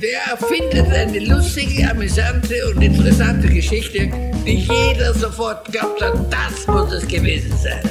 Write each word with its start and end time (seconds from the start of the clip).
Der 0.00 0.20
erfindet 0.30 0.86
eine 0.92 1.18
lustige, 1.18 1.90
amüsante 1.90 2.54
und 2.68 2.80
interessante 2.80 3.48
Geschichte, 3.48 4.08
die 4.46 4.58
jeder 4.58 5.12
sofort 5.12 5.64
glaubt 5.72 6.00
hat, 6.00 6.32
das 6.32 6.68
muss 6.68 6.92
es 6.92 7.08
gewesen 7.08 7.50
sein. 7.56 7.82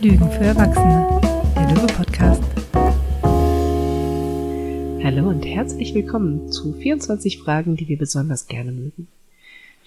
Lügen 0.00 0.30
für 0.30 0.44
Erwachsene, 0.44 1.20
der 1.56 1.74
Löwe-Podcast. 1.74 2.42
Hallo 5.02 5.28
und 5.28 5.42
herzlich 5.44 5.92
willkommen 5.92 6.52
zu 6.52 6.72
24 6.74 7.40
Fragen, 7.40 7.74
die 7.74 7.88
wir 7.88 7.98
besonders 7.98 8.46
gerne 8.46 8.70
mögen. 8.70 9.08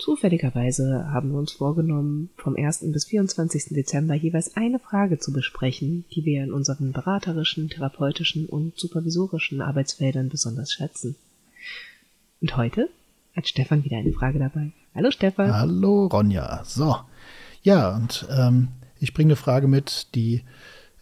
Zufälligerweise 0.03 1.13
haben 1.13 1.31
wir 1.31 1.39
uns 1.39 1.53
vorgenommen, 1.53 2.29
vom 2.35 2.57
1. 2.57 2.91
bis 2.91 3.05
24. 3.05 3.67
Dezember 3.69 4.13
jeweils 4.13 4.57
eine 4.57 4.77
Frage 4.77 5.17
zu 5.17 5.31
besprechen, 5.31 6.03
die 6.11 6.25
wir 6.25 6.43
in 6.43 6.51
unseren 6.51 6.91
beraterischen, 6.91 7.69
therapeutischen 7.69 8.45
und 8.45 8.77
supervisorischen 8.77 9.61
Arbeitsfeldern 9.61 10.27
besonders 10.27 10.73
schätzen. 10.73 11.15
Und 12.41 12.57
heute 12.57 12.89
hat 13.33 13.47
Stefan 13.47 13.85
wieder 13.85 13.95
eine 13.95 14.11
Frage 14.11 14.39
dabei. 14.39 14.73
Hallo 14.93 15.09
Stefan. 15.09 15.53
Hallo 15.53 16.07
Ronja. 16.07 16.65
So. 16.65 16.97
Ja, 17.61 17.95
und 17.95 18.27
ähm, 18.29 18.67
ich 18.99 19.13
bringe 19.13 19.27
eine 19.27 19.35
Frage 19.37 19.69
mit, 19.69 20.13
die 20.15 20.43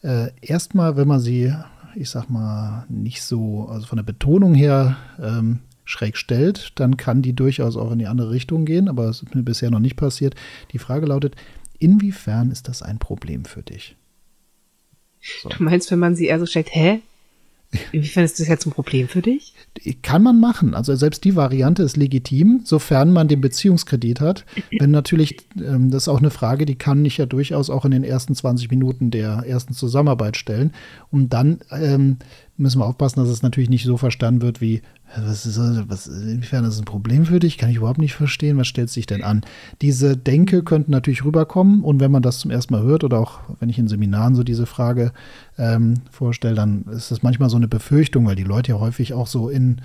äh, 0.04 0.28
erstmal, 0.42 0.96
wenn 0.96 1.08
man 1.08 1.22
sie, 1.22 1.52
ich 1.96 2.12
sag 2.12 2.30
mal, 2.30 2.86
nicht 2.88 3.24
so, 3.24 3.68
also 3.68 3.88
von 3.88 3.98
der 3.98 4.04
Betonung 4.04 4.54
her, 4.54 4.96
ähm, 5.20 5.62
schräg 5.86 6.18
stellt, 6.18 6.74
dann 6.76 6.98
kann 6.98 7.22
die 7.22 7.34
durchaus 7.34 7.76
auch 7.76 7.92
in 7.92 8.00
die 8.00 8.08
andere 8.08 8.32
Richtung 8.32 8.66
gehen, 8.66 8.88
aber 8.88 9.10
es 9.10 9.22
ist 9.22 9.36
mir 9.36 9.44
bisher 9.44 9.72
noch 9.72 9.80
nicht 9.80 9.96
passiert. 9.96 10.36
Die 10.72 10.80
Frage 10.80 11.06
lautet, 11.06 11.36
inwiefern 11.80 12.52
ist 12.52 12.68
das 12.68 12.82
ein 12.82 13.00
Problem 13.00 13.46
für 13.46 13.64
dich? 13.64 13.96
So. 15.22 15.50
Du 15.50 15.64
meinst, 15.64 15.92
wenn 15.92 16.00
man 16.00 16.16
sie 16.16 16.28
eher 16.28 16.40
so 16.40 16.46
stellt, 16.46 16.74
hä? 16.74 17.02
Inwiefern 17.92 18.26
ist 18.26 18.40
das 18.40 18.48
jetzt 18.48 18.66
ein 18.66 18.72
Problem 18.72 19.08
für 19.08 19.22
dich? 19.22 19.54
Kann 20.02 20.24
man 20.24 20.40
machen. 20.40 20.74
Also 20.74 20.94
selbst 20.96 21.24
die 21.24 21.36
Variante 21.36 21.84
ist 21.84 21.96
legitim, 21.96 22.62
sofern 22.66 23.14
man 23.14 23.30
den 23.30 23.40
Beziehungskredit 23.40 24.20
hat. 24.20 24.46
Wenn 24.78 24.92
natürlich, 24.92 25.38
ähm, 25.58 25.90
das 25.90 26.04
ist 26.04 26.08
auch 26.10 26.20
eine 26.20 26.32
Frage, 26.32 26.66
die 26.66 26.76
kann 26.76 27.06
ich 27.06 27.18
ja 27.18 27.26
durchaus 27.26 27.70
auch 27.70 27.86
in 27.86 27.92
den 27.92 28.04
ersten 28.04 28.36
20 28.36 28.70
Minuten 28.70 29.10
der 29.10 29.44
ersten 29.48 29.74
Zusammenarbeit 29.74 30.36
stellen. 30.36 30.74
Und 31.12 31.30
dann 31.30 31.60
ähm, 31.72 32.18
müssen 32.62 32.80
wir 32.80 32.86
aufpassen, 32.86 33.20
dass 33.20 33.30
es 33.30 33.42
natürlich 33.42 33.70
nicht 33.70 33.84
so 33.84 33.98
verstanden 33.98 34.42
wird 34.42 34.62
wie, 34.62 34.82
was 35.18 35.46
ist, 35.46 35.60
was, 35.60 36.08
inwiefern 36.08 36.64
ist 36.64 36.76
das 36.76 36.82
ein 36.82 36.86
Problem 36.86 37.26
für 37.26 37.40
dich? 37.40 37.58
Kann 37.58 37.70
ich 37.70 37.78
überhaupt 37.78 38.00
nicht 38.00 38.14
verstehen. 38.14 38.58
Was 38.58 38.68
stellt 38.68 38.90
sich 38.90 39.06
denn 39.06 39.24
an? 39.24 39.42
Diese 39.82 40.16
Denke 40.16 40.64
könnten 40.64 40.92
natürlich 40.92 41.26
rüberkommen. 41.26 41.84
Und 41.84 42.00
wenn 42.00 42.12
man 42.12 42.22
das 42.22 42.40
zum 42.40 42.52
ersten 42.52 42.74
Mal 42.74 42.84
hört 42.84 43.04
oder 43.04 43.20
auch 43.20 43.40
wenn 43.60 43.70
ich 43.70 43.80
in 43.80 43.88
Seminaren 43.88 44.36
so 44.36 44.44
diese 44.44 44.66
Frage 44.66 45.12
ähm, 45.58 45.96
vorstelle, 46.10 46.56
dann 46.56 46.86
ist 46.92 47.12
das 47.12 47.24
manchmal 47.24 47.50
so 47.50 47.58
eine 47.58 47.68
Befürchtung, 47.68 48.26
weil 48.26 48.36
die 48.36 48.44
Leute 48.44 48.72
ja 48.72 48.80
häufig 48.80 49.14
auch 49.14 49.28
so 49.28 49.50
in 49.50 49.82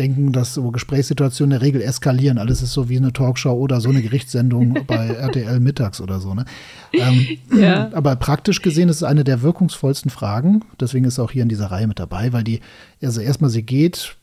denken, 0.00 0.32
dass 0.32 0.54
so 0.54 0.70
Gesprächssituationen 0.70 1.52
in 1.52 1.60
der 1.60 1.66
Regel 1.66 1.82
eskalieren. 1.82 2.38
Alles 2.38 2.62
ist 2.62 2.72
so 2.72 2.88
wie 2.88 2.96
eine 2.96 3.12
Talkshow 3.12 3.52
oder 3.52 3.80
so 3.80 3.90
eine 3.90 4.00
Gerichtssendung 4.00 4.78
bei 4.86 5.08
RTL 5.08 5.60
mittags 5.60 6.00
oder 6.00 6.20
so. 6.20 6.34
Ne? 6.34 6.46
Ähm, 6.92 7.26
ja. 7.54 7.90
Aber 7.94 8.16
praktisch 8.16 8.62
gesehen 8.62 8.88
ist 8.88 8.96
es 8.96 9.02
eine 9.02 9.24
der 9.24 9.42
wirkungsvollsten 9.42 10.10
Fragen. 10.10 10.64
Deswegen 10.80 11.04
ist 11.04 11.14
es 11.14 11.18
auch 11.18 11.30
hier 11.30 11.42
in 11.42 11.50
dieser 11.50 11.66
Reihe 11.66 11.86
mit 11.86 11.98
dabei, 11.98 12.32
weil 12.32 12.42
die, 12.42 12.60
also 13.02 13.20
erstmal 13.20 13.50
sie 13.50 13.62
geht, 13.62 14.16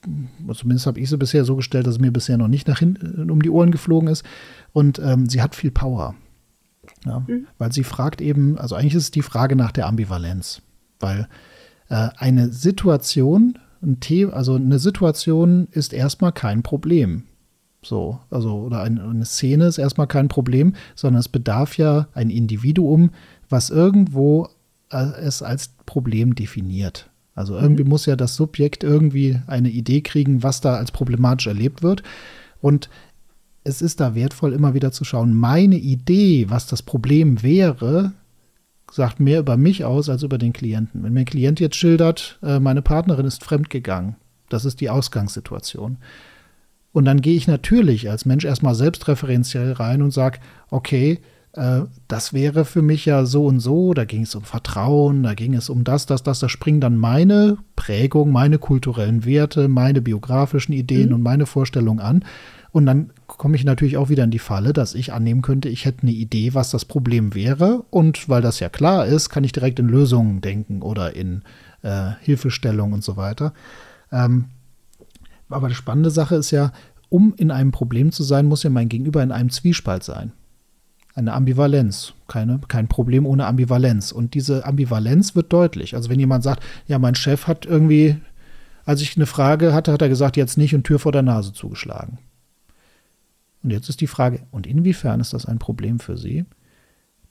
zumindest 0.53 0.87
habe 0.87 0.99
ich 0.99 1.09
sie 1.09 1.17
bisher 1.17 1.45
so 1.45 1.55
gestellt, 1.55 1.85
dass 1.85 1.95
es 1.95 2.01
mir 2.01 2.11
bisher 2.11 2.37
noch 2.37 2.47
nicht 2.47 2.67
nach 2.67 2.79
hinten 2.79 3.29
um 3.29 3.41
die 3.41 3.49
Ohren 3.51 3.71
geflogen 3.71 4.09
ist. 4.09 4.25
Und 4.73 4.99
ähm, 4.99 5.29
sie 5.29 5.41
hat 5.41 5.55
viel 5.55 5.71
Power. 5.71 6.15
Ja? 7.05 7.23
Mhm. 7.27 7.47
Weil 7.59 7.71
sie 7.71 7.83
fragt 7.83 8.19
eben, 8.19 8.57
also 8.57 8.75
eigentlich 8.75 8.95
ist 8.95 9.03
es 9.03 9.11
die 9.11 9.21
Frage 9.21 9.55
nach 9.55 9.71
der 9.71 9.85
Ambivalenz. 9.85 10.61
Weil 10.99 11.27
äh, 11.89 12.09
eine 12.17 12.51
Situation, 12.51 13.59
ein 13.87 13.97
The 14.03 14.27
also 14.27 14.55
eine 14.55 14.79
Situation 14.79 15.67
ist 15.71 15.93
erstmal 15.93 16.33
kein 16.33 16.61
Problem. 16.61 17.23
So, 17.81 18.19
also, 18.29 18.55
oder 18.63 18.81
eine, 18.81 19.03
eine 19.03 19.25
Szene 19.25 19.65
ist 19.65 19.77
erstmal 19.77 20.07
kein 20.07 20.27
Problem, 20.27 20.73
sondern 20.95 21.19
es 21.19 21.29
bedarf 21.29 21.77
ja 21.77 22.07
ein 22.13 22.29
Individuum, 22.29 23.11
was 23.49 23.69
irgendwo 23.69 24.49
äh, 24.89 25.11
es 25.21 25.41
als 25.41 25.69
Problem 25.85 26.35
definiert. 26.35 27.09
Also 27.33 27.55
irgendwie 27.55 27.83
mhm. 27.83 27.89
muss 27.89 28.05
ja 28.05 28.15
das 28.15 28.35
Subjekt 28.35 28.83
irgendwie 28.83 29.39
eine 29.45 29.69
Idee 29.69 30.01
kriegen, 30.01 30.43
was 30.43 30.59
da 30.59 30.75
als 30.75 30.91
problematisch 30.91 31.47
erlebt 31.47 31.83
wird. 31.83 32.03
Und 32.61 32.89
es 33.63 33.81
ist 33.81 33.99
da 33.99 34.15
wertvoll, 34.15 34.53
immer 34.53 34.73
wieder 34.73 34.91
zu 34.91 35.03
schauen, 35.03 35.33
meine 35.33 35.77
Idee, 35.77 36.47
was 36.49 36.67
das 36.67 36.81
Problem 36.81 37.43
wäre, 37.43 38.13
sagt 38.91 39.19
mehr 39.19 39.39
über 39.39 39.57
mich 39.57 39.85
aus 39.85 40.09
als 40.09 40.23
über 40.23 40.37
den 40.37 40.53
Klienten. 40.53 41.03
Wenn 41.03 41.13
mir 41.13 41.21
ein 41.21 41.25
Klient 41.25 41.59
jetzt 41.59 41.75
schildert, 41.75 42.39
äh, 42.41 42.59
meine 42.59 42.81
Partnerin 42.81 43.25
ist 43.25 43.43
fremdgegangen, 43.43 44.15
das 44.49 44.65
ist 44.65 44.81
die 44.81 44.89
Ausgangssituation. 44.89 45.97
Und 46.93 47.05
dann 47.05 47.21
gehe 47.21 47.35
ich 47.35 47.47
natürlich 47.47 48.09
als 48.09 48.25
Mensch 48.25 48.45
erstmal 48.45 48.75
selbstreferenziell 48.75 49.73
rein 49.73 50.01
und 50.01 50.11
sage, 50.11 50.39
okay, 50.71 51.19
äh, 51.53 51.81
das 52.07 52.33
wäre 52.33 52.65
für 52.65 52.81
mich 52.81 53.05
ja 53.05 53.25
so 53.25 53.45
und 53.45 53.59
so, 53.59 53.93
da 53.93 54.05
ging 54.05 54.23
es 54.23 54.35
um 54.35 54.43
Vertrauen, 54.43 55.23
da 55.23 55.33
ging 55.33 55.53
es 55.53 55.69
um 55.69 55.83
das, 55.83 56.05
das, 56.05 56.23
das, 56.23 56.39
da 56.39 56.49
springen 56.49 56.81
dann 56.81 56.97
meine 56.97 57.57
Prägung, 57.75 58.31
meine 58.31 58.57
kulturellen 58.57 59.25
Werte, 59.25 59.67
meine 59.67 60.01
biografischen 60.01 60.73
Ideen 60.73 61.09
mhm. 61.09 61.15
und 61.15 61.21
meine 61.23 61.45
Vorstellungen 61.45 61.99
an. 61.99 62.23
Und 62.77 62.85
dann 62.85 63.09
komme 63.25 63.55
ich 63.55 63.63
natürlich 63.63 63.97
auch 63.97 64.09
wieder 64.09 64.23
in 64.23 64.29
die 64.29 64.37
Falle, 64.37 64.71
dass 64.71 64.93
ich 64.93 65.11
annehmen 65.11 65.41
könnte, 65.41 65.67
ich 65.67 65.85
hätte 65.85 66.03
eine 66.03 66.11
Idee, 66.11 66.53
was 66.53 66.69
das 66.69 66.85
Problem 66.85 67.33
wäre. 67.33 67.83
Und 67.89 68.29
weil 68.29 68.43
das 68.43 68.59
ja 68.59 68.69
klar 68.69 69.07
ist, 69.07 69.31
kann 69.31 69.43
ich 69.43 69.51
direkt 69.51 69.79
in 69.79 69.87
Lösungen 69.87 70.41
denken 70.41 70.83
oder 70.83 71.15
in 71.15 71.41
äh, 71.81 72.11
Hilfestellung 72.21 72.93
und 72.93 73.03
so 73.03 73.17
weiter. 73.17 73.55
Ähm, 74.11 74.49
aber 75.49 75.69
die 75.69 75.73
spannende 75.73 76.11
Sache 76.11 76.35
ist 76.35 76.51
ja, 76.51 76.71
um 77.09 77.33
in 77.35 77.49
einem 77.49 77.71
Problem 77.71 78.11
zu 78.11 78.21
sein, 78.21 78.45
muss 78.45 78.61
ja 78.61 78.69
mein 78.69 78.89
Gegenüber 78.89 79.23
in 79.23 79.31
einem 79.31 79.49
Zwiespalt 79.49 80.03
sein. 80.03 80.33
Eine 81.15 81.33
Ambivalenz. 81.33 82.13
Keine, 82.27 82.59
kein 82.67 82.87
Problem 82.87 83.25
ohne 83.25 83.47
Ambivalenz. 83.47 84.11
Und 84.11 84.35
diese 84.35 84.67
Ambivalenz 84.67 85.33
wird 85.33 85.51
deutlich. 85.51 85.95
Also 85.95 86.11
wenn 86.11 86.19
jemand 86.19 86.43
sagt, 86.43 86.61
ja, 86.85 86.99
mein 86.99 87.15
Chef 87.15 87.47
hat 87.47 87.65
irgendwie, 87.65 88.17
als 88.85 89.01
ich 89.01 89.15
eine 89.15 89.25
Frage 89.25 89.73
hatte, 89.73 89.91
hat 89.91 90.03
er 90.03 90.09
gesagt, 90.09 90.37
jetzt 90.37 90.59
nicht 90.59 90.75
und 90.75 90.83
Tür 90.83 90.99
vor 90.99 91.11
der 91.11 91.23
Nase 91.23 91.53
zugeschlagen. 91.53 92.19
Und 93.67 93.71
jetzt 93.71 93.89
ist 93.89 93.99
die 93.99 94.07
Frage, 94.07 94.43
und 94.51 94.65
inwiefern 94.65 95.19
ist 95.19 95.33
das 95.33 95.45
ein 95.45 95.59
Problem 95.59 95.99
für 95.99 96.15
Sie? 96.15 96.45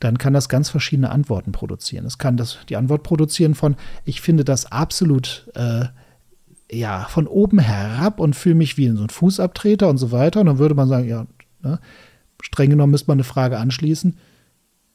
Dann 0.01 0.19
kann 0.19 0.35
das 0.35 0.51
ganz 0.51 0.69
verschiedene 0.69 1.11
Antworten 1.11 1.51
produzieren. 1.51 2.05
Es 2.05 2.19
kann 2.19 2.37
das, 2.37 2.59
die 2.69 2.77
Antwort 2.77 3.05
produzieren 3.05 3.55
von, 3.55 3.75
ich 4.05 4.21
finde 4.21 4.45
das 4.45 4.71
absolut 4.71 5.51
äh, 5.55 5.87
ja, 6.71 7.07
von 7.09 7.27
oben 7.27 7.59
herab 7.59 8.21
und 8.21 8.37
fühle 8.37 8.55
mich 8.55 8.77
wie 8.77 8.85
in 8.85 8.99
so 8.99 9.05
ein 9.05 9.09
Fußabtreter 9.09 9.89
und 9.89 9.97
so 9.97 10.13
weiter. 10.13 10.41
Und 10.41 10.47
dann 10.47 10.59
würde 10.59 10.75
man 10.75 10.89
sagen, 10.89 11.09
ja, 11.09 11.27
ne, 11.63 11.81
streng 12.43 12.69
genommen 12.69 12.91
müsste 12.91 13.09
man 13.09 13.17
eine 13.17 13.25
Frage 13.25 13.57
anschließen. 13.57 14.19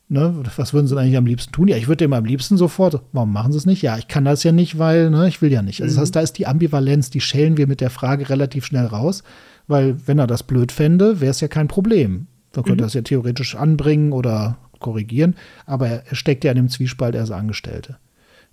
Ne, 0.09 0.43
was 0.57 0.75
würden 0.75 0.85
Sie 0.85 0.93
denn 0.93 1.03
eigentlich 1.03 1.17
am 1.17 1.25
liebsten 1.25 1.53
tun? 1.53 1.69
Ja, 1.69 1.77
ich 1.77 1.87
würde 1.87 2.05
dem 2.05 2.13
am 2.13 2.25
liebsten 2.25 2.55
sofort. 2.55 3.01
Warum 3.13 3.33
machen 3.33 3.51
Sie 3.51 3.57
es 3.57 3.65
nicht? 3.65 3.81
Ja, 3.81 3.97
ich 3.97 4.07
kann 4.07 4.25
das 4.25 4.43
ja 4.43 4.51
nicht, 4.51 4.77
weil 4.77 5.09
ne, 5.09 5.27
ich 5.27 5.41
will 5.41 5.51
ja 5.51 5.63
nicht. 5.63 5.81
Also, 5.81 5.95
das 5.95 6.01
heißt, 6.01 6.13
mhm. 6.13 6.19
da 6.19 6.21
ist 6.21 6.37
die 6.37 6.45
Ambivalenz, 6.45 7.09
die 7.09 7.21
schälen 7.21 7.57
wir 7.57 7.65
mit 7.65 7.81
der 7.81 7.89
Frage 7.89 8.29
relativ 8.29 8.63
schnell 8.63 8.85
raus, 8.85 9.23
weil 9.67 9.95
wenn 10.07 10.19
er 10.19 10.27
das 10.27 10.43
blöd 10.43 10.71
fände, 10.71 11.21
wäre 11.21 11.31
es 11.31 11.41
ja 11.41 11.47
kein 11.47 11.67
Problem. 11.67 12.27
Man 12.55 12.63
könnte 12.65 12.83
mhm. 12.83 12.85
das 12.85 12.93
ja 12.93 13.01
theoretisch 13.01 13.55
anbringen 13.55 14.11
oder 14.11 14.57
korrigieren, 14.79 15.35
aber 15.65 15.87
er 15.87 16.15
steckt 16.15 16.43
ja 16.43 16.51
in 16.51 16.57
dem 16.57 16.69
Zwiespalt, 16.69 17.15
er 17.15 17.23
ist 17.23 17.31
Angestellte. 17.31 17.97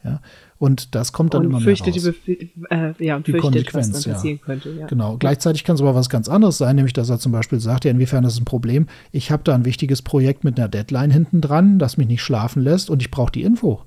Ja, 0.04 0.20
und 0.58 0.94
das 0.94 1.12
kommt 1.12 1.34
dann 1.34 1.40
und 1.40 1.46
immer 1.46 1.60
mehr 1.60 1.76
raus. 1.76 2.14
Die, 2.24 2.52
äh, 2.70 2.94
ja, 3.04 3.16
und 3.16 3.26
die 3.26 3.32
Konsequenz, 3.32 3.92
was 3.92 4.02
dann 4.04 4.12
passieren 4.12 4.38
ja. 4.38 4.44
könnte. 4.44 4.70
Ja. 4.70 4.86
Genau. 4.86 5.16
Gleichzeitig 5.16 5.64
kann 5.64 5.74
es 5.74 5.80
aber 5.80 5.96
was 5.96 6.08
ganz 6.08 6.28
anderes 6.28 6.58
sein, 6.58 6.76
nämlich 6.76 6.92
dass 6.92 7.10
er 7.10 7.18
zum 7.18 7.32
Beispiel 7.32 7.58
sagt, 7.58 7.84
ja, 7.84 7.90
inwiefern 7.90 8.22
ist 8.22 8.38
ein 8.38 8.44
Problem? 8.44 8.86
Ich 9.10 9.32
habe 9.32 9.42
da 9.42 9.56
ein 9.56 9.64
wichtiges 9.64 10.02
Projekt 10.02 10.44
mit 10.44 10.56
einer 10.56 10.68
Deadline 10.68 11.10
hinten 11.10 11.40
dran, 11.40 11.80
das 11.80 11.96
mich 11.96 12.06
nicht 12.06 12.22
schlafen 12.22 12.62
lässt 12.62 12.90
und 12.90 13.02
ich 13.02 13.10
brauche 13.10 13.32
die 13.32 13.42
Info. 13.42 13.82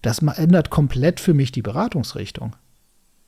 Das 0.00 0.20
ändert 0.20 0.70
komplett 0.70 1.18
für 1.18 1.34
mich 1.34 1.50
die 1.50 1.62
Beratungsrichtung. 1.62 2.54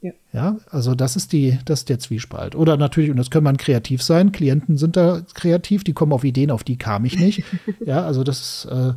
Ja. 0.01 0.13
ja, 0.33 0.57
also 0.71 0.95
das 0.95 1.17
ist 1.17 1.33
die, 1.33 1.59
das 1.65 1.81
ist 1.81 1.89
der 1.89 1.99
Zwiespalt. 1.99 2.55
Oder 2.55 2.77
natürlich, 2.77 3.11
und 3.11 3.17
das 3.17 3.31
kann 3.31 3.43
man 3.43 3.57
kreativ 3.57 4.03
sein, 4.03 4.31
Klienten 4.31 4.77
sind 4.77 4.97
da 4.97 5.23
kreativ, 5.35 5.83
die 5.83 5.93
kommen 5.93 6.13
auf 6.13 6.23
Ideen, 6.23 6.53
auf 6.53 6.63
die 6.63 6.77
kam 6.77 7.05
ich 7.05 7.19
nicht. 7.19 7.43
ja, 7.85 8.05
also 8.05 8.23
das 8.23 8.41
ist, 8.41 8.65
äh, 8.67 8.93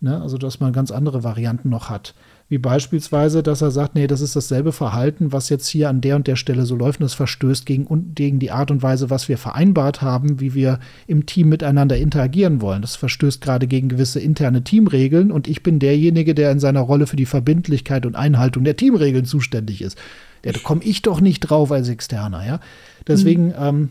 ne, 0.00 0.20
also 0.20 0.36
dass 0.36 0.60
man 0.60 0.72
ganz 0.72 0.90
andere 0.90 1.24
Varianten 1.24 1.70
noch 1.70 1.88
hat. 1.88 2.14
Wie 2.52 2.58
beispielsweise, 2.58 3.42
dass 3.42 3.62
er 3.62 3.70
sagt, 3.70 3.94
nee, 3.94 4.06
das 4.06 4.20
ist 4.20 4.36
dasselbe 4.36 4.72
Verhalten, 4.72 5.32
was 5.32 5.48
jetzt 5.48 5.68
hier 5.68 5.88
an 5.88 6.02
der 6.02 6.16
und 6.16 6.26
der 6.26 6.36
Stelle 6.36 6.66
so 6.66 6.76
läuft 6.76 7.00
und 7.00 7.06
es 7.06 7.14
verstößt 7.14 7.64
gegen, 7.64 8.14
gegen 8.14 8.40
die 8.40 8.50
Art 8.50 8.70
und 8.70 8.82
Weise, 8.82 9.08
was 9.08 9.26
wir 9.30 9.38
vereinbart 9.38 10.02
haben, 10.02 10.38
wie 10.38 10.52
wir 10.52 10.78
im 11.06 11.24
Team 11.24 11.48
miteinander 11.48 11.96
interagieren 11.96 12.60
wollen. 12.60 12.82
Das 12.82 12.94
verstößt 12.96 13.40
gerade 13.40 13.66
gegen 13.66 13.88
gewisse 13.88 14.20
interne 14.20 14.64
Teamregeln 14.64 15.32
und 15.32 15.48
ich 15.48 15.62
bin 15.62 15.78
derjenige, 15.78 16.34
der 16.34 16.52
in 16.52 16.60
seiner 16.60 16.80
Rolle 16.80 17.06
für 17.06 17.16
die 17.16 17.24
Verbindlichkeit 17.24 18.04
und 18.04 18.16
Einhaltung 18.16 18.64
der 18.64 18.76
Teamregeln 18.76 19.24
zuständig 19.24 19.80
ist. 19.80 19.96
Ja, 20.44 20.52
da 20.52 20.60
komme 20.62 20.84
ich 20.84 21.00
doch 21.00 21.22
nicht 21.22 21.40
drauf 21.40 21.72
als 21.72 21.88
Externer, 21.88 22.46
ja. 22.46 22.60
Deswegen, 23.08 23.46
mhm. 23.46 23.54
ähm, 23.58 23.90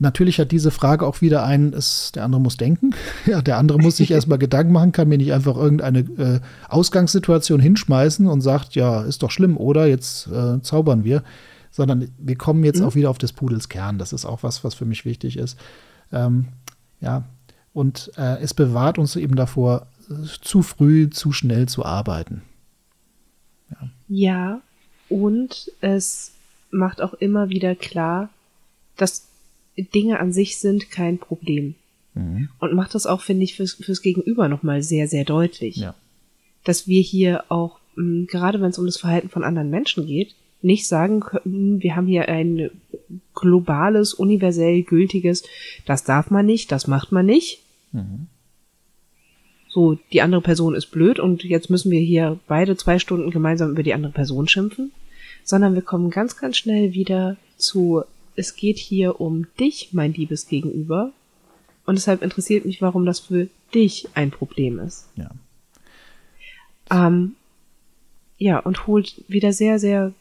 Natürlich 0.00 0.38
hat 0.38 0.52
diese 0.52 0.70
Frage 0.70 1.04
auch 1.06 1.20
wieder 1.22 1.44
einen, 1.44 1.72
ist, 1.72 2.14
der 2.14 2.24
andere 2.24 2.40
muss 2.40 2.56
denken. 2.56 2.94
Ja, 3.26 3.42
der 3.42 3.58
andere 3.58 3.78
muss 3.78 3.96
sich 3.96 4.10
erstmal 4.10 4.38
Gedanken 4.38 4.72
machen, 4.72 4.92
kann 4.92 5.08
mir 5.08 5.18
nicht 5.18 5.32
einfach 5.32 5.56
irgendeine 5.56 6.00
äh, 6.00 6.40
Ausgangssituation 6.68 7.60
hinschmeißen 7.60 8.26
und 8.26 8.40
sagt, 8.40 8.74
ja, 8.74 9.02
ist 9.02 9.22
doch 9.22 9.30
schlimm, 9.30 9.56
oder? 9.56 9.86
Jetzt 9.86 10.28
äh, 10.28 10.62
zaubern 10.62 11.04
wir. 11.04 11.22
sondern 11.70 12.10
wir 12.18 12.36
kommen 12.36 12.64
jetzt 12.64 12.80
mhm. 12.80 12.86
auch 12.86 12.94
wieder 12.94 13.10
auf 13.10 13.18
des 13.18 13.32
Pudels 13.32 13.68
Kern. 13.68 13.98
Das 13.98 14.12
ist 14.12 14.24
auch 14.24 14.42
was, 14.42 14.64
was 14.64 14.74
für 14.74 14.84
mich 14.84 15.04
wichtig 15.04 15.36
ist. 15.36 15.58
Ähm, 16.12 16.46
ja, 17.00 17.24
und 17.72 18.10
äh, 18.16 18.40
es 18.40 18.54
bewahrt 18.54 18.98
uns 18.98 19.16
eben 19.16 19.36
davor, 19.36 19.86
zu 20.42 20.62
früh, 20.62 21.10
zu 21.10 21.32
schnell 21.32 21.68
zu 21.68 21.84
arbeiten. 21.84 22.42
Ja. 23.70 23.90
ja, 24.08 24.60
und 25.08 25.70
es 25.80 26.32
macht 26.70 27.00
auch 27.00 27.14
immer 27.14 27.48
wieder 27.50 27.74
klar, 27.74 28.30
dass 28.96 29.27
Dinge 29.84 30.20
an 30.20 30.32
sich 30.32 30.58
sind 30.58 30.90
kein 30.90 31.18
Problem. 31.18 31.74
Mhm. 32.14 32.48
Und 32.58 32.74
macht 32.74 32.94
das 32.94 33.06
auch, 33.06 33.20
finde 33.20 33.44
ich, 33.44 33.54
fürs, 33.54 33.74
fürs 33.74 34.02
Gegenüber 34.02 34.48
nochmal 34.48 34.82
sehr, 34.82 35.08
sehr 35.08 35.24
deutlich. 35.24 35.76
Ja. 35.76 35.94
Dass 36.64 36.86
wir 36.86 37.00
hier 37.00 37.44
auch, 37.50 37.78
mh, 37.96 38.02
hm, 38.04 38.26
gerade 38.26 38.60
wenn 38.60 38.70
es 38.70 38.78
um 38.78 38.86
das 38.86 38.98
Verhalten 38.98 39.28
von 39.28 39.44
anderen 39.44 39.70
Menschen 39.70 40.06
geht, 40.06 40.34
nicht 40.60 40.88
sagen 40.88 41.20
können, 41.20 41.82
wir 41.82 41.94
haben 41.94 42.06
hier 42.06 42.28
ein 42.28 42.70
globales, 43.34 44.12
universell 44.12 44.82
gültiges, 44.82 45.44
das 45.86 46.04
darf 46.04 46.30
man 46.30 46.46
nicht, 46.46 46.72
das 46.72 46.88
macht 46.88 47.12
man 47.12 47.26
nicht. 47.26 47.62
Mhm. 47.92 48.26
So, 49.68 49.98
die 50.12 50.22
andere 50.22 50.40
Person 50.40 50.74
ist 50.74 50.86
blöd 50.86 51.20
und 51.20 51.44
jetzt 51.44 51.70
müssen 51.70 51.92
wir 51.92 52.00
hier 52.00 52.40
beide 52.48 52.76
zwei 52.76 52.98
Stunden 52.98 53.30
gemeinsam 53.30 53.70
über 53.70 53.82
die 53.82 53.94
andere 53.94 54.12
Person 54.12 54.48
schimpfen, 54.48 54.92
sondern 55.44 55.74
wir 55.74 55.82
kommen 55.82 56.10
ganz, 56.10 56.36
ganz 56.36 56.56
schnell 56.56 56.94
wieder 56.94 57.36
zu, 57.56 58.02
es 58.38 58.56
geht 58.56 58.78
hier 58.78 59.20
um 59.20 59.46
dich, 59.58 59.90
mein 59.92 60.14
liebes 60.14 60.46
Gegenüber, 60.46 61.12
und 61.88 61.96
deshalb 61.96 62.22
interessiert 62.22 62.66
mich, 62.66 62.82
warum 62.82 63.06
das 63.06 63.18
für 63.18 63.48
dich 63.74 64.08
ein 64.14 64.30
Problem 64.30 64.78
ist. 64.78 65.08
Ja. 65.16 65.30
Ähm, 66.90 67.34
ja, 68.36 68.58
und 68.58 68.86
holt 68.86 69.24
wieder 69.26 69.52
sehr, 69.54 69.78
sehr 69.78 70.12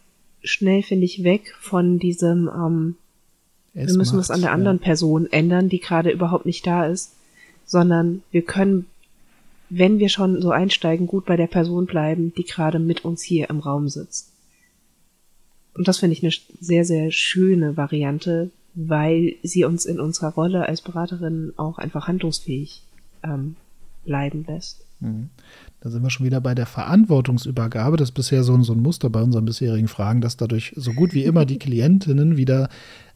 schnell, 0.44 0.82
finde 0.82 1.06
ich, 1.06 1.24
weg 1.24 1.54
von 1.60 2.00
diesem, 2.00 2.48
ähm, 2.48 2.96
wir 3.74 3.94
müssen 3.96 4.18
was 4.18 4.32
an 4.32 4.42
der 4.42 4.54
anderen 4.54 4.78
ja. 4.78 4.84
Person 4.84 5.28
ändern, 5.30 5.68
die 5.68 5.80
gerade 5.80 6.10
überhaupt 6.10 6.46
nicht 6.46 6.66
da 6.66 6.88
ist, 6.88 7.16
sondern 7.66 8.24
wir 8.32 8.44
können, 8.44 8.86
wenn 9.70 10.00
wir 10.00 10.08
schon 10.08 10.42
so 10.42 10.52
einsteigen, 10.52 11.06
gut 11.06 11.26
bei 11.26 11.36
der 11.36 11.48
Person 11.48 11.86
bleiben, 11.86 12.34
die 12.36 12.46
gerade 12.46 12.80
mit 12.80 13.04
uns 13.04 13.22
hier 13.22 13.50
im 13.50 13.60
Raum 13.60 13.90
sitzt. 13.90 14.32
Und 15.78 15.88
das 15.88 16.00
finde 16.00 16.14
ich 16.14 16.24
eine 16.24 16.34
sehr, 16.60 16.86
sehr 16.86 17.12
schöne 17.12 17.78
Variante, 17.78 18.52
weil 18.74 19.36
sie 19.44 19.64
uns 19.64 19.86
in 19.86 20.00
unserer 20.00 20.34
Rolle 20.34 20.68
als 20.68 20.82
Beraterin 20.82 21.54
auch 21.56 21.78
einfach 21.78 22.08
handlungsfähig 22.08 22.84
ähm, 23.24 23.56
bleiben 24.06 24.46
lässt. 24.48 24.84
Mhm. 25.00 25.30
Da 25.80 25.92
sind 25.92 26.02
wir 26.02 26.10
schon 26.10 26.26
wieder 26.26 26.42
bei 26.42 26.56
der 26.56 26.66
Verantwortungsübergabe. 26.66 27.98
Das 27.98 28.10
ist 28.10 28.16
bisher 28.16 28.44
so, 28.44 28.60
so 28.64 28.74
ein 28.74 28.82
Muster 28.82 29.12
bei 29.12 29.22
unseren 29.22 29.46
bisherigen 29.46 29.88
Fragen, 29.88 30.22
dass 30.22 30.36
dadurch 30.36 30.74
so 30.76 30.92
gut 30.94 31.14
wie 31.14 31.24
immer 31.24 31.46
die 31.46 31.60
Klientinnen 31.60 32.38
wieder 32.38 32.70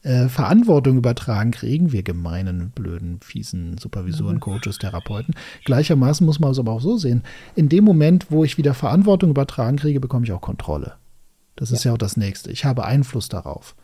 äh, 0.04 0.28
Verantwortung 0.28 0.98
übertragen 0.98 1.52
kriegen. 1.52 1.92
Wir 1.92 2.04
gemeinen, 2.04 2.72
blöden, 2.76 3.20
fiesen 3.22 3.78
Supervisoren, 3.80 4.36
mhm. 4.36 4.42
Coaches, 4.42 4.78
Therapeuten. 4.78 5.34
Gleichermaßen 5.66 6.26
muss 6.26 6.40
man 6.40 6.52
es 6.52 6.60
aber 6.60 6.72
auch 6.72 6.82
so 6.82 6.98
sehen. 6.98 7.24
In 7.56 7.70
dem 7.70 7.84
Moment, 7.84 8.28
wo 8.30 8.44
ich 8.44 8.58
wieder 8.58 8.76
Verantwortung 8.76 9.32
übertragen 9.32 9.78
kriege, 9.78 10.00
bekomme 10.00 10.26
ich 10.26 10.32
auch 10.32 10.42
Kontrolle. 10.42 10.94
Das 11.56 11.70
ja. 11.70 11.76
ist 11.76 11.84
ja 11.84 11.94
auch 11.94 11.98
das 11.98 12.18
Nächste. 12.18 12.52
Ich 12.52 12.66
habe 12.66 12.86
Einfluss 12.86 13.30
darauf. 13.30 13.76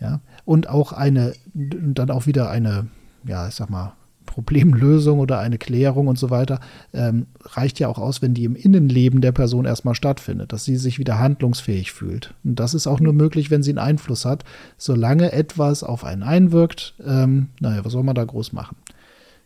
Ja, 0.00 0.20
und 0.44 0.68
auch 0.68 0.92
eine, 0.92 1.34
dann 1.54 2.10
auch 2.10 2.26
wieder 2.26 2.50
eine, 2.50 2.88
ja, 3.24 3.48
ich 3.48 3.54
sag 3.54 3.70
mal, 3.70 3.94
Problemlösung 4.26 5.20
oder 5.20 5.38
eine 5.38 5.58
Klärung 5.58 6.08
und 6.08 6.18
so 6.18 6.30
weiter, 6.30 6.60
ähm, 6.92 7.26
reicht 7.42 7.78
ja 7.78 7.88
auch 7.88 7.98
aus, 7.98 8.22
wenn 8.22 8.34
die 8.34 8.44
im 8.44 8.56
Innenleben 8.56 9.20
der 9.20 9.32
Person 9.32 9.64
erstmal 9.64 9.94
stattfindet, 9.94 10.52
dass 10.52 10.64
sie 10.64 10.76
sich 10.76 10.98
wieder 10.98 11.18
handlungsfähig 11.18 11.92
fühlt. 11.92 12.34
Und 12.42 12.58
das 12.58 12.74
ist 12.74 12.86
auch 12.86 13.00
nur 13.00 13.12
möglich, 13.12 13.50
wenn 13.50 13.62
sie 13.62 13.70
einen 13.70 13.78
Einfluss 13.78 14.24
hat. 14.24 14.44
Solange 14.76 15.32
etwas 15.32 15.84
auf 15.84 16.04
einen 16.04 16.22
einwirkt, 16.22 16.94
ähm, 17.04 17.48
naja, 17.60 17.84
was 17.84 17.92
soll 17.92 18.02
man 18.02 18.14
da 18.14 18.24
groß 18.24 18.52
machen? 18.52 18.76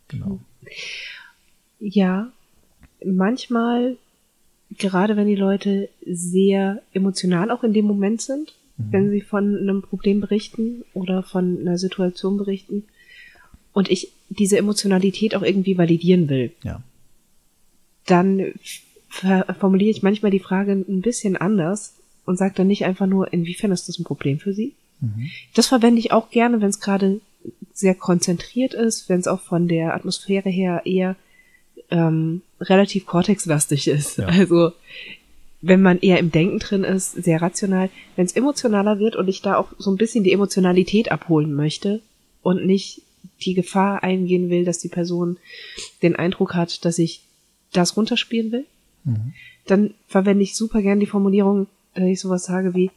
Genau. 0.08 0.38
Ja, 1.80 2.28
manchmal, 3.04 3.96
gerade 4.76 5.16
wenn 5.16 5.26
die 5.26 5.36
Leute 5.36 5.88
sehr 6.04 6.82
emotional 6.92 7.50
auch 7.50 7.64
in 7.64 7.72
dem 7.72 7.86
Moment 7.86 8.20
sind, 8.20 8.54
mhm. 8.76 8.92
wenn 8.92 9.10
sie 9.10 9.20
von 9.20 9.56
einem 9.56 9.82
Problem 9.82 10.20
berichten 10.20 10.84
oder 10.94 11.22
von 11.22 11.58
einer 11.60 11.78
Situation 11.78 12.36
berichten 12.36 12.84
und 13.72 13.90
ich 13.90 14.12
diese 14.28 14.58
Emotionalität 14.58 15.34
auch 15.34 15.42
irgendwie 15.42 15.78
validieren 15.78 16.28
will, 16.28 16.52
ja. 16.62 16.82
dann 18.06 18.52
formuliere 19.58 19.90
ich 19.90 20.02
manchmal 20.02 20.30
die 20.30 20.38
Frage 20.38 20.72
ein 20.72 21.00
bisschen 21.00 21.36
anders 21.36 21.94
und 22.26 22.36
sage 22.36 22.54
dann 22.56 22.66
nicht 22.66 22.84
einfach 22.84 23.06
nur, 23.06 23.32
inwiefern 23.32 23.72
ist 23.72 23.88
das 23.88 23.98
ein 23.98 24.04
Problem 24.04 24.38
für 24.38 24.52
Sie? 24.52 24.74
Mhm. 25.00 25.30
Das 25.54 25.68
verwende 25.68 25.98
ich 25.98 26.12
auch 26.12 26.30
gerne, 26.30 26.60
wenn 26.60 26.68
es 26.68 26.80
gerade 26.80 27.20
sehr 27.72 27.94
konzentriert 27.94 28.74
ist, 28.74 29.08
wenn 29.08 29.20
es 29.20 29.28
auch 29.28 29.40
von 29.40 29.66
der 29.66 29.94
Atmosphäre 29.94 30.50
her 30.50 30.82
eher 30.84 31.16
ähm, 31.90 32.42
relativ 32.60 33.06
kortexlastig 33.06 33.88
ist. 33.88 34.18
Ja. 34.18 34.26
Also 34.26 34.72
wenn 35.60 35.82
man 35.82 35.98
eher 35.98 36.18
im 36.18 36.30
Denken 36.30 36.58
drin 36.60 36.84
ist, 36.84 37.12
sehr 37.12 37.42
rational. 37.42 37.90
Wenn 38.16 38.26
es 38.26 38.36
emotionaler 38.36 38.98
wird 38.98 39.16
und 39.16 39.28
ich 39.28 39.42
da 39.42 39.56
auch 39.56 39.72
so 39.78 39.90
ein 39.90 39.96
bisschen 39.96 40.22
die 40.22 40.32
Emotionalität 40.32 41.10
abholen 41.10 41.52
möchte 41.52 42.00
und 42.42 42.64
nicht 42.64 43.02
die 43.40 43.54
Gefahr 43.54 44.02
eingehen 44.02 44.50
will, 44.50 44.64
dass 44.64 44.78
die 44.78 44.88
Person 44.88 45.36
den 46.02 46.16
Eindruck 46.16 46.54
hat, 46.54 46.84
dass 46.84 46.98
ich 46.98 47.22
das 47.72 47.96
runterspielen 47.96 48.52
will, 48.52 48.64
mhm. 49.04 49.32
dann 49.66 49.94
verwende 50.06 50.44
ich 50.44 50.56
super 50.56 50.80
gern 50.80 51.00
die 51.00 51.06
Formulierung, 51.06 51.66
dass 51.94 52.04
ich 52.04 52.20
sowas 52.20 52.44
sage 52.44 52.74
wie, 52.74 52.90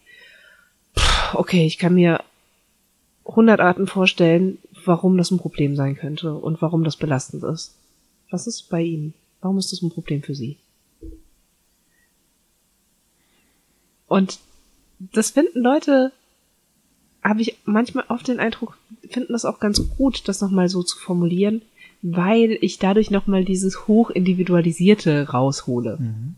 okay, 1.34 1.66
ich 1.66 1.78
kann 1.78 1.96
mir 1.96 2.24
100 3.26 3.60
Arten 3.60 3.88
vorstellen, 3.88 4.60
warum 4.86 5.18
das 5.18 5.32
ein 5.32 5.40
Problem 5.40 5.76
sein 5.76 5.96
könnte 5.96 6.34
und 6.34 6.62
warum 6.62 6.84
das 6.84 6.98
belastend 6.98 7.44
ist. 7.44 7.76
Was 8.30 8.48
ist 8.48 8.70
bei 8.70 8.82
Ihnen? 8.82 9.14
Warum 9.42 9.58
ist 9.58 9.72
das 9.72 9.82
ein 9.82 9.90
Problem 9.90 10.22
für 10.22 10.36
Sie? 10.36 10.58
Und 14.08 14.40
das 15.00 15.32
finden 15.32 15.62
Leute, 15.62 16.12
habe 17.24 17.42
ich 17.42 17.58
manchmal 17.66 18.06
oft 18.10 18.28
den 18.28 18.40
Eindruck, 18.40 18.78
finden 19.10 19.34
das 19.34 19.46
auch 19.46 19.60
ganz 19.60 19.82
gut, 19.98 20.28
das 20.28 20.42
nochmal 20.42 20.70
so 20.70 20.84
zu 20.84 20.98
formulieren, 20.98 21.62
weil 22.02 22.58
ich 22.62 22.80
dadurch 22.80 23.12
nochmal 23.12 23.46
dieses 23.46 23.88
hochindividualisierte 23.88 25.30
raushole. 25.30 25.98
Mhm. 26.00 26.36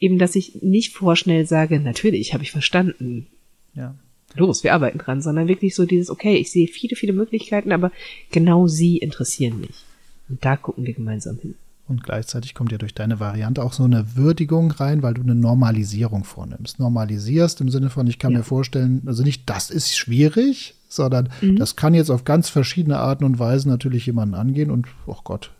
Eben, 0.00 0.18
dass 0.18 0.36
ich 0.36 0.62
nicht 0.62 0.92
vorschnell 0.92 1.46
sage, 1.46 1.80
natürlich, 1.80 2.34
habe 2.34 2.42
ich 2.42 2.50
verstanden. 2.50 3.26
Ja. 3.74 3.94
Los, 4.34 4.64
wir 4.64 4.74
arbeiten 4.74 4.98
dran, 4.98 5.22
sondern 5.22 5.48
wirklich 5.48 5.74
so 5.74 5.84
dieses, 5.84 6.10
okay, 6.10 6.36
ich 6.36 6.50
sehe 6.50 6.66
viele, 6.66 6.96
viele 6.96 7.12
Möglichkeiten, 7.12 7.72
aber 7.72 7.92
genau 8.30 8.66
sie 8.66 8.98
interessieren 8.98 9.60
mich. 9.60 9.84
Und 10.28 10.44
da 10.44 10.56
gucken 10.56 10.86
wir 10.86 10.94
gemeinsam 10.94 11.38
hin. 11.38 11.54
Und 11.88 12.04
gleichzeitig 12.04 12.54
kommt 12.54 12.72
ja 12.72 12.78
durch 12.78 12.94
deine 12.94 13.20
Variante 13.20 13.62
auch 13.62 13.72
so 13.72 13.84
eine 13.84 14.16
Würdigung 14.16 14.70
rein, 14.70 15.02
weil 15.02 15.14
du 15.14 15.22
eine 15.22 15.34
Normalisierung 15.34 16.24
vornimmst. 16.24 16.78
Normalisierst 16.78 17.60
im 17.60 17.68
Sinne 17.70 17.90
von, 17.90 18.06
ich 18.06 18.18
kann 18.18 18.32
ja. 18.32 18.38
mir 18.38 18.44
vorstellen, 18.44 19.02
also 19.06 19.22
nicht, 19.22 19.50
das 19.50 19.68
ist 19.68 19.96
schwierig, 19.96 20.74
sondern 20.88 21.28
mhm. 21.40 21.56
das 21.56 21.76
kann 21.76 21.94
jetzt 21.94 22.10
auf 22.10 22.24
ganz 22.24 22.48
verschiedene 22.48 22.98
Arten 22.98 23.24
und 23.24 23.38
Weisen 23.38 23.70
natürlich 23.70 24.06
jemanden 24.06 24.34
angehen. 24.34 24.70
Und, 24.70 24.86
oh 25.06 25.18
Gott, 25.24 25.50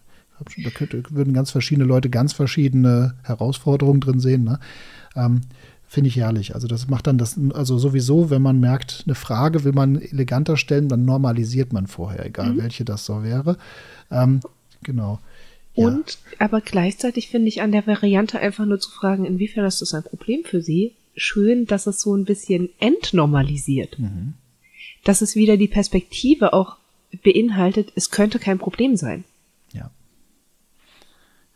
da 0.63 0.71
könnte, 0.71 1.03
würden 1.11 1.35
ganz 1.35 1.51
verschiedene 1.51 1.87
Leute 1.87 2.09
ganz 2.09 2.33
verschiedene 2.33 3.15
Herausforderungen 3.23 4.01
drin 4.01 4.21
sehen. 4.21 4.45
Ne? 4.45 4.59
Ähm, 5.17 5.43
Finde 5.87 6.09
ich 6.09 6.17
herrlich. 6.17 6.55
Also 6.55 6.69
das 6.69 6.89
macht 6.89 7.07
dann 7.07 7.19
das, 7.19 7.39
also 7.53 7.77
sowieso, 7.77 8.31
wenn 8.31 8.41
man 8.41 8.61
merkt, 8.61 9.03
eine 9.05 9.15
Frage 9.15 9.65
will 9.65 9.73
man 9.73 10.01
eleganter 10.01 10.57
stellen, 10.57 10.89
dann 10.89 11.05
normalisiert 11.05 11.75
man 11.75 11.87
vorher, 11.87 12.25
egal 12.25 12.55
mhm. 12.55 12.63
welche 12.63 12.87
das 12.87 13.05
so 13.05 13.23
wäre. 13.23 13.59
Ähm, 14.11 14.41
genau. 14.83 15.19
Und 15.75 16.19
aber 16.39 16.61
gleichzeitig 16.61 17.29
finde 17.29 17.49
ich 17.49 17.63
an 17.63 17.73
der 17.73 17.87
Variante 17.87 18.39
einfach 18.39 18.67
nur 18.67 18.79
zu 18.79 18.91
fragen, 18.91 19.25
inwiefern 19.25 19.65
ist 19.65 19.81
das 19.81 19.95
ein 19.95 20.03
Problem 20.03 20.45
für 20.45 20.61
Sie, 20.61 20.93
schön, 21.17 21.67
dass 21.67 21.87
es 21.87 22.01
so 22.01 22.15
ein 22.15 22.25
bisschen 22.25 22.69
entnormalisiert. 22.79 23.99
Mhm. 23.99 24.35
Dass 25.05 25.23
es 25.23 25.35
wieder 25.35 25.57
die 25.57 25.69
Perspektive 25.69 26.53
auch 26.53 26.77
beinhaltet, 27.23 27.93
es 27.95 28.11
könnte 28.11 28.39
kein 28.39 28.59
Problem 28.59 28.97
sein. 28.97 29.25
Ja. 29.73 29.91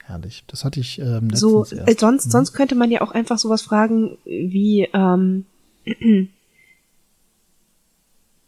Herrlich. 0.05 0.45
Das 0.47 0.65
hatte 0.65 0.81
ich 0.81 0.99
ähm, 0.99 1.31
so. 1.35 1.61
Erst. 1.61 1.73
Äh, 1.73 1.97
sonst, 1.99 2.27
mhm. 2.27 2.31
sonst 2.31 2.53
könnte 2.53 2.75
man 2.75 2.91
ja 2.91 3.03
auch 3.03 3.13
einfach 3.13 3.39
sowas 3.39 3.63
fragen 3.63 4.19
wie 4.25 4.89
ähm, 4.93 5.45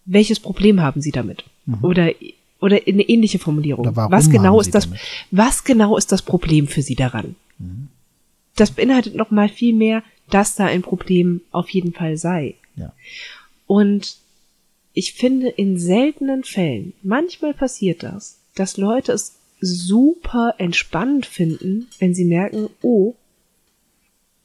welches 0.04 0.40
Problem 0.40 0.80
haben 0.80 1.00
Sie 1.00 1.12
damit? 1.12 1.44
Mhm. 1.66 1.84
Oder 1.84 2.12
oder 2.60 2.80
eine 2.86 3.02
ähnliche 3.02 3.38
Formulierung. 3.38 3.94
Was 3.94 4.30
genau 4.30 4.60
ist 4.60 4.74
das? 4.74 4.84
Damit? 4.84 5.00
Was 5.30 5.64
genau 5.64 5.96
ist 5.96 6.12
das 6.12 6.22
Problem 6.22 6.66
für 6.66 6.82
Sie 6.82 6.94
daran? 6.94 7.36
Mhm. 7.58 7.88
Das 8.56 8.72
beinhaltet 8.72 9.14
noch 9.14 9.30
mal 9.30 9.48
viel 9.48 9.74
mehr, 9.74 10.02
dass 10.30 10.56
da 10.56 10.66
ein 10.66 10.82
Problem 10.82 11.42
auf 11.52 11.70
jeden 11.70 11.92
Fall 11.92 12.16
sei. 12.16 12.56
Ja. 12.76 12.92
Und 13.66 14.16
ich 14.92 15.12
finde 15.12 15.48
in 15.48 15.78
seltenen 15.78 16.42
Fällen, 16.42 16.92
manchmal 17.02 17.54
passiert 17.54 18.02
das, 18.02 18.40
dass 18.54 18.76
Leute 18.76 19.12
es 19.12 19.36
super 19.60 20.54
entspannend 20.58 21.26
finden, 21.26 21.86
wenn 21.98 22.14
sie 22.14 22.24
merken, 22.24 22.68
oh, 22.82 23.14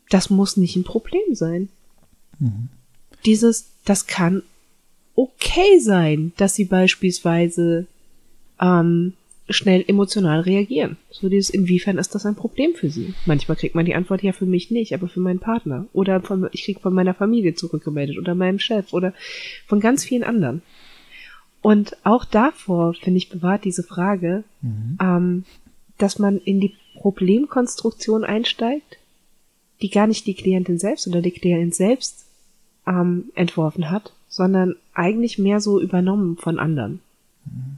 das 0.10 0.30
muss 0.30 0.58
nicht 0.58 0.76
ein 0.76 0.84
Problem 0.84 1.34
sein. 1.34 1.70
Mhm. 2.40 2.70
dieses, 3.26 3.70
das 3.86 4.08
kann 4.08 4.44
okay 5.16 5.80
sein, 5.80 6.34
dass 6.38 6.56
sie 6.56 6.66
beispielsweise 6.66 7.88
ähm, 8.60 9.14
schnell 9.50 9.84
emotional 9.88 10.42
reagieren. 10.42 10.98
So 11.12 11.30
dieses, 11.30 11.50
inwiefern 11.50 11.98
ist 11.98 12.16
das 12.16 12.26
ein 12.26 12.36
Problem 12.36 12.74
für 12.76 12.90
sie? 12.90 13.14
Manchmal 13.26 13.58
kriegt 13.58 13.76
man 13.76 13.86
die 13.86 13.96
Antwort 13.96 14.24
ja 14.24 14.32
für 14.32 14.46
mich 14.46 14.72
nicht, 14.72 14.94
aber 14.94 15.08
für 15.08 15.20
meinen 15.20 15.40
Partner. 15.40 15.86
Oder 15.94 16.22
von, 16.22 16.48
ich 16.52 16.64
krieg 16.64 16.80
von 16.80 16.94
meiner 16.94 17.14
Familie 17.14 17.54
zurückgemeldet 17.56 18.18
oder 18.18 18.36
meinem 18.36 18.60
Chef 18.60 18.94
oder 18.94 19.14
von 19.68 19.80
ganz 19.80 20.06
vielen 20.06 20.24
anderen. 20.24 20.62
Und 21.62 21.96
auch 22.04 22.26
davor, 22.26 22.94
finde 22.94 23.18
ich, 23.18 23.30
bewahrt 23.30 23.66
diese 23.66 23.84
Frage, 23.84 24.44
mhm. 24.62 24.98
ähm, 25.02 25.44
dass 25.98 26.20
man 26.20 26.38
in 26.40 26.60
die 26.60 26.76
Problemkonstruktion 26.96 28.24
einsteigt, 28.24 28.98
die 29.82 29.90
gar 29.90 30.08
nicht 30.08 30.26
die 30.26 30.34
Klientin 30.34 30.80
selbst 30.80 31.08
oder 31.08 31.22
die 31.22 31.32
Klientin 31.32 31.72
selbst 31.72 32.26
ähm, 32.88 33.26
entworfen 33.36 33.90
hat, 33.92 34.14
sondern 34.30 34.76
eigentlich 34.94 35.38
mehr 35.38 35.60
so 35.60 35.80
übernommen 35.80 36.38
von 36.38 36.60
anderen. 36.60 37.00
Mhm. 37.46 37.78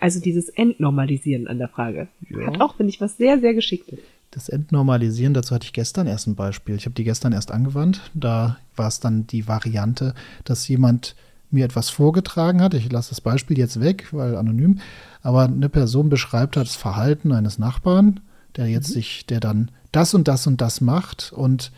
Also 0.00 0.20
dieses 0.20 0.48
Entnormalisieren 0.48 1.46
an 1.48 1.58
der 1.58 1.68
Frage. 1.68 2.08
Ja. 2.28 2.46
Hat 2.46 2.60
auch, 2.60 2.76
finde 2.76 2.90
ich, 2.90 3.00
was 3.00 3.16
sehr, 3.16 3.40
sehr 3.40 3.54
Geschicktes. 3.54 3.98
Das 4.30 4.48
Entnormalisieren, 4.48 5.34
dazu 5.34 5.54
hatte 5.54 5.64
ich 5.64 5.72
gestern 5.72 6.06
erst 6.06 6.26
ein 6.26 6.34
Beispiel. 6.34 6.74
Ich 6.74 6.84
habe 6.84 6.94
die 6.94 7.04
gestern 7.04 7.32
erst 7.32 7.52
angewandt. 7.52 8.10
Da 8.14 8.58
war 8.74 8.88
es 8.88 9.00
dann 9.00 9.26
die 9.26 9.48
Variante, 9.48 10.14
dass 10.44 10.68
jemand 10.68 11.14
mir 11.50 11.64
etwas 11.64 11.90
vorgetragen 11.90 12.60
hat. 12.60 12.74
Ich 12.74 12.90
lasse 12.90 13.10
das 13.10 13.20
Beispiel 13.20 13.58
jetzt 13.58 13.80
weg, 13.80 14.08
weil 14.12 14.36
anonym. 14.36 14.80
Aber 15.22 15.44
eine 15.44 15.68
Person 15.68 16.08
beschreibt 16.08 16.56
das 16.56 16.76
Verhalten 16.76 17.32
eines 17.32 17.58
Nachbarn, 17.58 18.20
der 18.56 18.66
jetzt 18.66 18.90
mhm. 18.90 18.94
sich, 18.94 19.26
der 19.26 19.40
dann 19.40 19.70
das 19.92 20.12
und 20.12 20.28
das 20.28 20.46
und 20.46 20.60
das 20.60 20.80
macht 20.80 21.32
und 21.32 21.72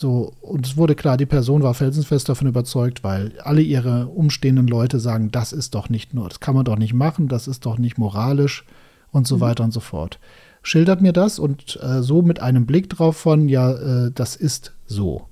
so, 0.00 0.32
und 0.42 0.64
es 0.64 0.76
wurde 0.76 0.94
klar, 0.94 1.16
die 1.16 1.26
Person 1.26 1.64
war 1.64 1.74
felsenfest 1.74 2.28
davon 2.28 2.46
überzeugt, 2.46 3.02
weil 3.02 3.32
alle 3.40 3.62
ihre 3.62 4.06
umstehenden 4.06 4.68
Leute 4.68 5.00
sagen, 5.00 5.32
das 5.32 5.52
ist 5.52 5.74
doch 5.74 5.88
nicht 5.88 6.14
nur, 6.14 6.28
das 6.28 6.38
kann 6.38 6.54
man 6.54 6.64
doch 6.64 6.78
nicht 6.78 6.94
machen, 6.94 7.26
das 7.26 7.48
ist 7.48 7.66
doch 7.66 7.78
nicht 7.78 7.98
moralisch 7.98 8.64
und 9.10 9.26
so 9.26 9.38
mhm. 9.38 9.40
weiter 9.40 9.64
und 9.64 9.72
so 9.72 9.80
fort. 9.80 10.20
Schildert 10.62 11.02
mir 11.02 11.12
das 11.12 11.40
und 11.40 11.80
äh, 11.82 12.00
so 12.00 12.22
mit 12.22 12.40
einem 12.40 12.64
Blick 12.64 12.88
drauf 12.88 13.16
von, 13.16 13.48
ja, 13.48 13.72
äh, 13.72 14.12
das 14.14 14.36
ist 14.36 14.72
so. 14.86 15.26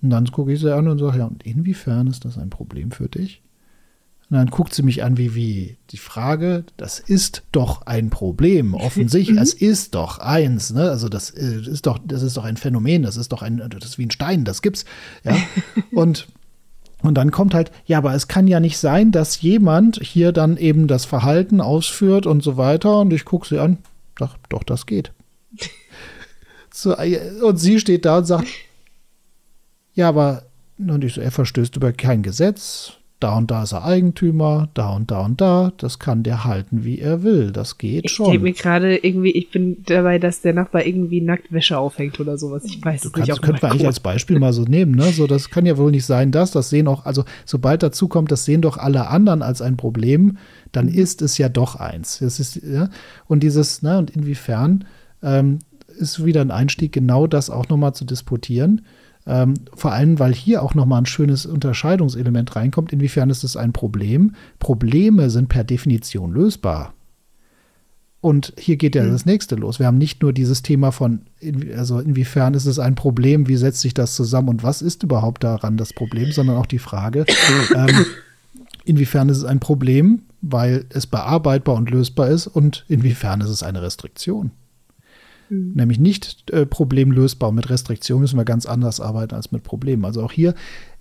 Und 0.00 0.08
dann 0.08 0.24
gucke 0.32 0.54
ich 0.54 0.60
sie 0.60 0.74
an 0.74 0.88
und 0.88 0.96
sage, 0.96 1.18
ja, 1.18 1.26
und 1.26 1.42
inwiefern 1.42 2.06
ist 2.06 2.24
das 2.24 2.38
ein 2.38 2.48
Problem 2.48 2.92
für 2.92 3.10
dich? 3.10 3.42
Und 4.30 4.36
dann 4.36 4.48
guckt 4.48 4.74
sie 4.74 4.82
mich 4.82 5.02
an 5.02 5.16
wie, 5.16 5.34
wie 5.34 5.78
die 5.90 5.96
Frage, 5.96 6.64
das 6.76 6.98
ist 6.98 7.44
doch 7.50 7.86
ein 7.86 8.10
Problem, 8.10 8.74
offensichtlich, 8.74 9.36
mhm. 9.36 9.42
es 9.42 9.54
ist 9.54 9.94
doch 9.94 10.18
eins, 10.18 10.70
ne? 10.70 10.90
Also 10.90 11.08
das 11.08 11.30
äh, 11.30 11.62
ist 11.62 11.86
doch, 11.86 11.98
das 12.04 12.22
ist 12.22 12.36
doch 12.36 12.44
ein 12.44 12.58
Phänomen, 12.58 13.02
das 13.02 13.16
ist 13.16 13.32
doch 13.32 13.42
ein, 13.42 13.62
das 13.70 13.90
ist 13.90 13.98
wie 13.98 14.06
ein 14.06 14.10
Stein, 14.10 14.44
das 14.44 14.60
gibt's, 14.60 14.84
ja. 15.24 15.36
Und 15.92 16.28
und 17.00 17.14
dann 17.14 17.30
kommt 17.30 17.54
halt, 17.54 17.70
ja, 17.86 17.98
aber 17.98 18.14
es 18.14 18.26
kann 18.26 18.48
ja 18.48 18.58
nicht 18.58 18.76
sein, 18.78 19.12
dass 19.12 19.40
jemand 19.40 20.00
hier 20.02 20.32
dann 20.32 20.56
eben 20.56 20.88
das 20.88 21.04
Verhalten 21.04 21.60
ausführt 21.60 22.26
und 22.26 22.42
so 22.42 22.56
weiter. 22.56 22.98
Und 22.98 23.12
ich 23.12 23.24
gucke 23.24 23.46
sie 23.46 23.60
an, 23.60 23.78
doch, 24.16 24.36
doch, 24.48 24.64
das 24.64 24.84
geht. 24.84 25.12
so, 26.74 26.96
äh, 26.96 27.40
und 27.40 27.56
sie 27.58 27.78
steht 27.78 28.04
da 28.04 28.18
und 28.18 28.24
sagt, 28.24 28.48
ja, 29.94 30.08
aber, 30.08 30.42
und 30.78 31.04
ich 31.04 31.14
so, 31.14 31.20
er 31.20 31.30
verstößt 31.30 31.76
über 31.76 31.92
kein 31.92 32.22
Gesetz, 32.22 32.94
da 33.20 33.36
und 33.36 33.50
da 33.50 33.64
ist 33.64 33.72
er 33.72 33.84
Eigentümer, 33.84 34.68
da 34.74 34.90
und 34.90 35.10
da 35.10 35.24
und 35.24 35.40
da, 35.40 35.72
das 35.76 35.98
kann 35.98 36.22
der 36.22 36.44
halten, 36.44 36.84
wie 36.84 37.00
er 37.00 37.24
will. 37.24 37.50
Das 37.50 37.76
geht 37.76 38.04
ich 38.04 38.12
schon. 38.12 38.26
Ich 38.26 38.32
denke 38.32 38.44
mir 38.44 38.52
gerade 38.52 38.96
irgendwie, 38.96 39.32
ich 39.32 39.50
bin 39.50 39.82
dabei, 39.86 40.18
dass 40.18 40.40
der 40.40 40.52
Nachbar 40.52 40.86
irgendwie 40.86 41.20
nackt 41.20 41.52
Wäsche 41.52 41.78
aufhängt 41.78 42.20
oder 42.20 42.38
sowas. 42.38 42.64
Ich 42.64 42.84
weiß 42.84 43.02
du 43.02 43.08
es 43.08 43.12
kannst, 43.12 43.28
nicht. 43.28 43.42
Könnte 43.42 43.62
man 43.62 43.72
eigentlich 43.72 43.86
als 43.86 44.00
Beispiel 44.00 44.38
mal 44.38 44.52
so 44.52 44.62
nehmen, 44.62 44.94
ne? 44.94 45.12
So, 45.12 45.26
das 45.26 45.50
kann 45.50 45.66
ja 45.66 45.76
wohl 45.76 45.90
nicht 45.90 46.06
sein, 46.06 46.30
dass 46.30 46.52
das 46.52 46.70
sehen 46.70 46.86
auch, 46.86 47.06
also 47.06 47.24
sobald 47.44 47.82
dazu 47.82 48.06
kommt, 48.06 48.30
das 48.30 48.44
sehen 48.44 48.62
doch 48.62 48.78
alle 48.78 49.08
anderen 49.08 49.42
als 49.42 49.62
ein 49.62 49.76
Problem, 49.76 50.38
dann 50.70 50.86
mhm. 50.86 50.94
ist 50.94 51.20
es 51.20 51.38
ja 51.38 51.48
doch 51.48 51.74
eins. 51.74 52.20
Das 52.20 52.38
ist, 52.38 52.56
ja, 52.62 52.88
und 53.26 53.42
dieses, 53.42 53.82
ne, 53.82 53.98
und 53.98 54.10
inwiefern 54.10 54.84
ähm, 55.24 55.58
ist 55.98 56.24
wieder 56.24 56.40
ein 56.40 56.52
Einstieg, 56.52 56.92
genau 56.92 57.26
das 57.26 57.50
auch 57.50 57.68
nochmal 57.68 57.94
zu 57.94 58.04
disputieren 58.04 58.82
ähm, 59.28 59.54
vor 59.74 59.92
allem, 59.92 60.18
weil 60.18 60.34
hier 60.34 60.62
auch 60.62 60.74
nochmal 60.74 61.02
ein 61.02 61.06
schönes 61.06 61.44
Unterscheidungselement 61.44 62.56
reinkommt. 62.56 62.92
Inwiefern 62.92 63.28
ist 63.28 63.44
es 63.44 63.56
ein 63.56 63.72
Problem? 63.72 64.34
Probleme 64.58 65.28
sind 65.28 65.48
per 65.48 65.64
Definition 65.64 66.32
lösbar. 66.32 66.94
Und 68.20 68.54
hier 68.58 68.76
geht 68.76 68.96
ja 68.96 69.04
mhm. 69.04 69.12
das 69.12 69.26
nächste 69.26 69.54
los. 69.54 69.78
Wir 69.78 69.86
haben 69.86 69.98
nicht 69.98 70.22
nur 70.22 70.32
dieses 70.32 70.62
Thema 70.62 70.90
von, 70.90 71.20
also 71.76 72.00
inwiefern 72.00 72.54
ist 72.54 72.66
es 72.66 72.78
ein 72.78 72.94
Problem, 72.94 73.46
wie 73.46 73.56
setzt 73.56 73.80
sich 73.80 73.94
das 73.94 74.16
zusammen 74.16 74.48
und 74.48 74.62
was 74.62 74.82
ist 74.82 75.02
überhaupt 75.02 75.44
daran 75.44 75.76
das 75.76 75.92
Problem, 75.92 76.32
sondern 76.32 76.56
auch 76.56 76.66
die 76.66 76.80
Frage, 76.80 77.26
ähm, 77.76 78.06
inwiefern 78.84 79.28
ist 79.28 79.36
es 79.36 79.44
ein 79.44 79.60
Problem, 79.60 80.22
weil 80.40 80.86
es 80.88 81.06
bearbeitbar 81.06 81.76
und 81.76 81.90
lösbar 81.90 82.28
ist 82.28 82.46
und 82.46 82.84
inwiefern 82.88 83.40
ist 83.40 83.50
es 83.50 83.62
eine 83.62 83.82
Restriktion. 83.82 84.50
Mhm. 85.50 85.72
Nämlich 85.74 85.98
nicht 85.98 86.50
äh, 86.50 86.66
problemlösbar. 86.66 87.52
Mit 87.52 87.70
Restriktionen 87.70 88.22
müssen 88.22 88.38
wir 88.38 88.44
ganz 88.44 88.66
anders 88.66 89.00
arbeiten 89.00 89.34
als 89.34 89.52
mit 89.52 89.62
Problemen. 89.62 90.04
Also 90.04 90.22
auch 90.22 90.32
hier, 90.32 90.54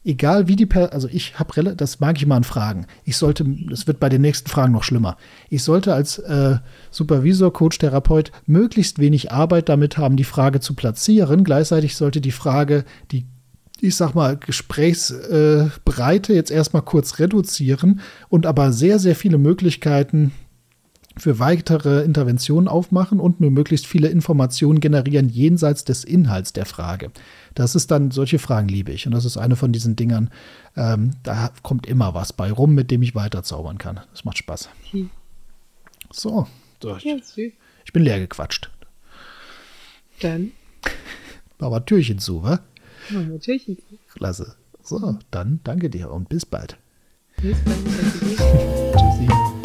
egal 0.04 0.48
wie 0.48 0.56
die, 0.56 0.66
per 0.66 0.94
also 0.94 1.08
ich 1.12 1.38
habe, 1.38 1.76
das 1.76 2.00
mag 2.00 2.18
ich 2.18 2.26
mal 2.26 2.38
an 2.38 2.44
Fragen. 2.44 2.88
Ich 3.04 3.18
sollte, 3.18 3.46
das 3.70 3.88
wird 3.88 4.00
bei 4.00 4.10
den 4.10 4.22
nächsten 4.22 4.50
Fragen 4.50 4.74
noch 4.74 4.84
schlimmer. 4.84 5.18
Ich 5.50 5.64
sollte 5.64 5.94
als 5.94 6.20
äh, 6.20 6.58
Supervisor, 6.92 7.52
Coach, 7.52 7.78
Therapeut 7.78 8.32
möglichst 8.46 9.00
wenig 9.00 9.32
Arbeit 9.32 9.70
damit 9.70 9.98
haben, 9.98 10.16
die 10.16 10.24
Frage 10.24 10.60
zu 10.60 10.74
platzieren. 10.74 11.44
Gleichzeitig 11.44 11.96
sollte 11.96 12.22
die 12.22 12.32
Frage, 12.32 12.86
die 13.12 13.26
ich 13.80 13.96
sag 13.96 14.16
mal, 14.16 14.38
Gesprächsbreite 14.38 16.34
äh, 16.34 16.36
jetzt 16.36 16.50
erstmal 16.50 16.82
kurz 16.82 17.20
reduzieren 17.20 18.00
und 18.28 18.48
aber 18.48 18.72
sehr, 18.72 18.98
sehr 18.98 19.16
viele 19.16 19.38
Möglichkeiten 19.38 20.32
für 21.20 21.40
weitere 21.40 22.04
Interventionen 22.04 22.68
aufmachen 22.68 23.20
und 23.20 23.40
mir 23.40 23.50
möglichst 23.50 23.88
viele 23.88 24.10
Informationen 24.10 24.80
generieren 24.80 25.30
jenseits 25.30 25.84
des 25.84 26.04
Inhalts 26.04 26.54
der 26.54 26.66
Frage. 26.66 27.12
Das 27.56 27.76
ist 27.76 27.92
dann, 27.92 28.12
solche 28.12 28.40
Fragen 28.40 28.68
liebe 28.68 28.92
ich. 28.92 29.06
Und 29.08 29.14
das 29.14 29.26
ist 29.26 29.38
eine 29.38 29.56
von 29.56 29.72
diesen 29.72 29.96
Dingern, 29.96 30.30
ähm, 30.76 31.12
da 31.24 31.52
kommt 31.64 31.88
immer 31.88 32.14
was 32.14 32.34
bei 32.34 32.52
rum, 32.52 32.76
mit 32.76 32.92
dem 32.92 33.02
ich 33.02 33.16
weiterzaubern 33.16 33.78
kann. 33.78 34.00
Das 34.12 34.26
macht 34.26 34.38
Spaß. 34.38 34.70
Hm. 34.92 35.10
So, 36.12 36.48
durch. 36.80 37.04
Ja, 37.04 37.16
ich 37.86 37.94
bin 37.94 38.04
leer 38.04 38.20
gequatscht. 38.20 38.70
Dann. 40.22 40.52
Aber 41.60 41.86
Türchen 41.86 42.20
zu, 42.20 42.44
wa? 42.44 42.60
Machen 43.10 43.32
wir 43.32 43.40
Türchen 43.40 43.78
zu. 43.78 43.98
Klasse. 44.14 44.56
So, 44.84 45.18
dann 45.32 45.60
danke 45.64 45.90
dir 45.90 46.12
und 46.12 46.30
bis 46.30 46.46
bald. 46.46 46.78
Bis 47.42 47.58
bald. 47.60 47.78
Tschüssi. 48.96 49.57